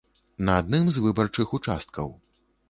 [0.45, 2.11] На адным з выбарчых участкаў.